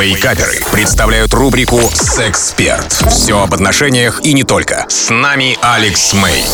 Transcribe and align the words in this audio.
Вейкаперы 0.00 0.60
представляют 0.70 1.34
рубрику 1.34 1.80
«Сексперт». 1.92 2.92
Все 3.10 3.42
об 3.42 3.52
отношениях 3.52 4.20
и 4.22 4.32
не 4.32 4.44
только. 4.44 4.86
С 4.88 5.10
нами 5.10 5.58
Алекс 5.60 6.12
Мэй. 6.12 6.44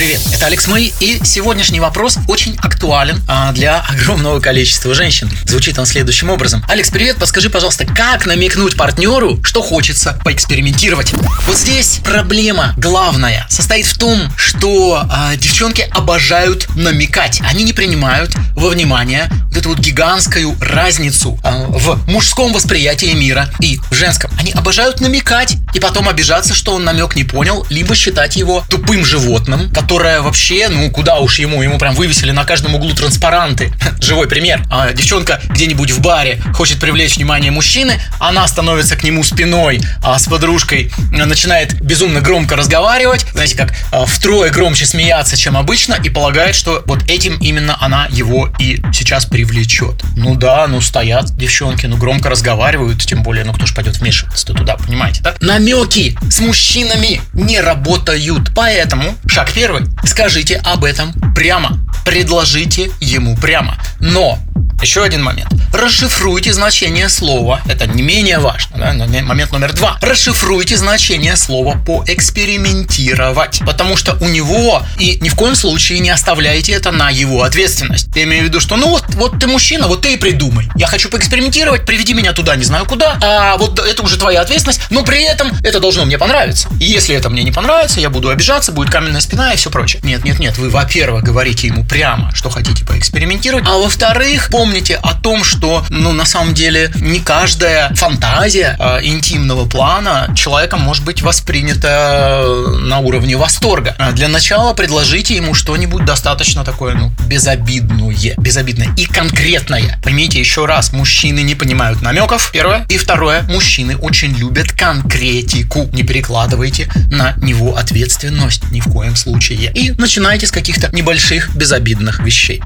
Привет, 0.00 0.22
это 0.32 0.46
Алекс 0.46 0.66
Мэй, 0.66 0.94
и 1.00 1.20
сегодняшний 1.24 1.78
вопрос 1.78 2.16
очень 2.26 2.56
актуален 2.56 3.22
а, 3.28 3.52
для 3.52 3.80
огромного 3.90 4.40
количества 4.40 4.94
женщин. 4.94 5.30
Звучит 5.44 5.78
он 5.78 5.84
следующим 5.84 6.30
образом. 6.30 6.64
Алекс, 6.68 6.88
привет, 6.88 7.18
подскажи, 7.18 7.50
пожалуйста, 7.50 7.84
как 7.84 8.24
намекнуть 8.24 8.78
партнеру, 8.78 9.44
что 9.44 9.60
хочется 9.60 10.18
поэкспериментировать? 10.24 11.12
Вот 11.42 11.54
здесь 11.54 12.00
проблема 12.02 12.72
главная 12.78 13.46
состоит 13.50 13.84
в 13.84 13.98
том, 13.98 14.32
что 14.38 15.06
а, 15.06 15.36
девчонки 15.36 15.86
обожают 15.90 16.74
намекать. 16.76 17.42
Они 17.42 17.62
не 17.62 17.74
принимают 17.74 18.34
во 18.56 18.70
внимание 18.70 19.30
вот 19.48 19.56
эту 19.58 19.68
вот 19.68 19.80
гигантскую 19.80 20.56
разницу 20.62 21.38
а, 21.44 21.66
в 21.68 22.08
мужском 22.08 22.54
восприятии 22.54 23.12
мира 23.12 23.50
и 23.60 23.78
в 23.90 23.94
женском. 23.94 24.30
Они 24.38 24.52
обожают 24.52 25.02
намекать 25.02 25.56
и 25.74 25.78
потом 25.78 26.08
обижаться, 26.08 26.54
что 26.54 26.72
он 26.72 26.84
намек 26.84 27.16
не 27.16 27.24
понял, 27.24 27.66
либо 27.68 27.94
считать 27.94 28.36
его 28.36 28.64
тупым 28.70 29.04
животным, 29.04 29.70
которое 29.90 30.20
вообще, 30.20 30.68
ну 30.68 30.88
куда 30.88 31.18
уж 31.18 31.40
ему, 31.40 31.60
ему 31.62 31.76
прям 31.76 31.96
вывесили 31.96 32.30
на 32.30 32.44
каждом 32.44 32.76
углу 32.76 32.94
транспаранты. 32.94 33.72
Живой 34.00 34.28
пример. 34.28 34.62
А, 34.70 34.92
девчонка 34.92 35.40
где-нибудь 35.46 35.90
в 35.90 36.00
баре 36.00 36.40
хочет 36.54 36.78
привлечь 36.78 37.16
внимание 37.16 37.50
мужчины, 37.50 38.00
она 38.20 38.46
становится 38.46 38.94
к 38.94 39.02
нему 39.02 39.24
спиной, 39.24 39.80
а 40.00 40.16
с 40.16 40.26
подружкой 40.26 40.92
начинает 41.10 41.82
безумно 41.82 42.20
громко 42.20 42.54
разговаривать, 42.54 43.26
знаете, 43.32 43.56
как 43.56 43.74
а, 43.90 44.06
втрое 44.06 44.50
громче 44.50 44.86
смеяться, 44.86 45.36
чем 45.36 45.56
обычно, 45.56 45.94
и 45.94 46.08
полагает, 46.08 46.54
что 46.54 46.84
вот 46.86 47.10
этим 47.10 47.36
именно 47.38 47.76
она 47.80 48.06
его 48.12 48.48
и 48.60 48.80
сейчас 48.94 49.26
привлечет. 49.26 50.04
Ну 50.14 50.36
да, 50.36 50.68
ну 50.68 50.80
стоят 50.80 51.36
девчонки, 51.36 51.86
ну 51.86 51.96
громко 51.96 52.30
разговаривают, 52.30 53.04
тем 53.04 53.24
более, 53.24 53.44
ну 53.44 53.52
кто 53.52 53.66
ж 53.66 53.74
пойдет 53.74 53.96
вмешиваться 53.96 54.46
туда, 54.46 54.76
понимаете, 54.76 55.20
да? 55.22 55.34
Намеки 55.40 56.16
с 56.30 56.38
мужчинами 56.38 57.20
не 57.32 57.60
работают. 57.60 58.52
Поэтому 58.54 59.16
шаг 59.26 59.50
первый. 59.52 59.79
Скажите 60.04 60.56
об 60.64 60.84
этом 60.84 61.12
прямо. 61.34 61.78
Предложите 62.04 62.90
ему 63.00 63.36
прямо. 63.36 63.78
Но 64.00 64.38
еще 64.82 65.02
один 65.02 65.22
момент. 65.22 65.52
Расшифруйте 65.80 66.52
значение 66.52 67.08
слова. 67.08 67.62
Это 67.66 67.86
не 67.86 68.02
менее 68.02 68.38
важно. 68.38 68.76
Да? 68.76 68.92
Момент 69.22 69.50
номер 69.50 69.72
два. 69.72 69.96
Расшифруйте 70.02 70.76
значение 70.76 71.36
слова 71.36 71.78
поэкспериментировать. 71.86 73.60
Потому 73.64 73.96
что 73.96 74.14
у 74.20 74.28
него 74.28 74.82
и 74.98 75.16
ни 75.22 75.30
в 75.30 75.34
коем 75.36 75.54
случае 75.54 76.00
не 76.00 76.10
оставляйте 76.10 76.72
это 76.72 76.90
на 76.92 77.08
его 77.08 77.44
ответственность. 77.44 78.08
Я 78.14 78.24
имею 78.24 78.42
в 78.42 78.48
виду, 78.48 78.60
что 78.60 78.76
ну 78.76 78.90
вот, 78.90 79.04
вот 79.14 79.40
ты 79.40 79.46
мужчина, 79.46 79.88
вот 79.88 80.02
ты 80.02 80.12
и 80.12 80.16
придумай. 80.18 80.68
Я 80.74 80.86
хочу 80.86 81.08
поэкспериментировать, 81.08 81.86
приведи 81.86 82.12
меня 82.12 82.34
туда, 82.34 82.56
не 82.56 82.64
знаю 82.64 82.84
куда. 82.84 83.18
А 83.22 83.56
вот 83.56 83.78
это 83.78 84.02
уже 84.02 84.18
твоя 84.18 84.42
ответственность. 84.42 84.82
Но 84.90 85.02
при 85.02 85.22
этом 85.22 85.50
это 85.62 85.80
должно 85.80 86.04
мне 86.04 86.18
понравиться. 86.18 86.68
И 86.78 86.84
если 86.84 87.16
это 87.16 87.30
мне 87.30 87.42
не 87.42 87.52
понравится, 87.52 88.00
я 88.00 88.10
буду 88.10 88.28
обижаться, 88.28 88.70
будет 88.72 88.90
каменная 88.90 89.22
спина 89.22 89.54
и 89.54 89.56
все 89.56 89.70
прочее. 89.70 90.02
Нет, 90.04 90.24
нет, 90.24 90.40
нет. 90.40 90.58
Вы, 90.58 90.68
во-первых, 90.68 91.22
говорите 91.22 91.68
ему 91.68 91.86
прямо, 91.86 92.34
что 92.34 92.50
хотите 92.50 92.84
поэкспериментировать. 92.84 93.64
А 93.66 93.78
во-вторых, 93.78 94.50
помните 94.50 94.96
о 95.02 95.14
том, 95.14 95.42
что, 95.42 95.69
ну, 95.90 96.12
на 96.12 96.24
самом 96.24 96.54
деле, 96.54 96.90
не 96.96 97.20
каждая 97.20 97.92
фантазия 97.94 98.76
э, 98.78 99.00
интимного 99.02 99.66
плана 99.66 100.32
человеком 100.36 100.80
может 100.80 101.04
быть 101.04 101.22
воспринята 101.22 102.44
на 102.80 102.98
уровне 102.98 103.36
восторга. 103.36 103.94
А 103.98 104.12
для 104.12 104.28
начала 104.28 104.72
предложите 104.74 105.34
ему 105.34 105.54
что-нибудь 105.54 106.04
достаточно 106.04 106.64
такое, 106.64 106.94
ну, 106.94 107.12
безобидное, 107.26 108.34
безобидное 108.36 108.94
и 108.96 109.04
конкретное. 109.06 110.00
Поймите 110.02 110.38
еще 110.40 110.66
раз, 110.66 110.92
мужчины 110.92 111.40
не 111.40 111.54
понимают 111.54 112.02
намеков, 112.02 112.50
первое. 112.52 112.86
И 112.88 112.98
второе, 112.98 113.42
мужчины 113.42 113.96
очень 113.96 114.36
любят 114.36 114.72
конкретику. 114.72 115.88
Не 115.92 116.02
перекладывайте 116.02 116.90
на 117.10 117.34
него 117.36 117.76
ответственность 117.76 118.70
ни 118.70 118.80
в 118.80 118.90
коем 118.90 119.16
случае. 119.16 119.70
И 119.74 119.92
начинайте 119.92 120.46
с 120.46 120.50
каких-то 120.50 120.88
небольших 120.94 121.54
безобидных 121.54 122.20
вещей. 122.20 122.62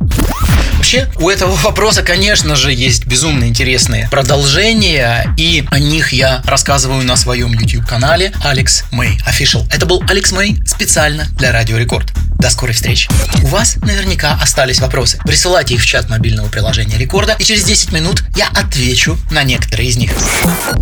Вообще, 0.77 1.09
у 1.17 1.31
этого 1.31 1.55
вопроса, 1.57 2.03
конечно 2.03 2.57
же, 2.57 2.73
есть 2.95 3.07
безумно 3.07 3.49
интересные 3.49 4.09
продолжения, 4.09 5.35
и 5.37 5.65
о 5.73 5.81
них 5.81 6.13
я 6.13 6.43
рассказываю 6.47 7.05
на 7.05 7.17
своем 7.17 7.53
YouTube-канале 7.53 8.33
Алекс 8.45 8.85
Мэй 8.93 9.19
Official. 9.27 9.67
Это 9.73 9.85
был 9.85 10.01
Алекс 10.09 10.31
Мэй 10.31 10.59
специально 10.65 11.27
для 11.37 11.51
Радио 11.51 11.77
Рекорд. 11.77 12.13
До 12.39 12.51
скорой 12.51 12.73
встречи. 12.73 13.11
У 13.43 13.49
вас 13.49 13.79
наверняка 13.79 14.39
остались 14.41 14.79
вопросы. 14.79 15.19
Присылайте 15.25 15.75
их 15.75 15.83
в 15.83 15.87
чат 15.87 16.09
мобильного 16.09 16.49
приложения 16.49 16.97
Рекорда, 16.97 17.35
и 17.37 17.43
через 17.43 17.65
10 17.65 17.91
минут 17.91 18.23
я 18.37 18.47
отвечу 18.55 19.19
на 19.33 19.43
некоторые 19.43 19.89
из 19.89 19.97
них. 19.97 20.13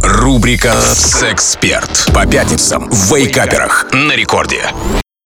Рубрика 0.03 0.79
«Сексперт» 0.95 2.11
по 2.13 2.27
пятницам 2.27 2.91
в 2.91 3.15
Вейкаперах 3.15 3.87
на 3.93 4.13
Рекорде. 4.13 4.61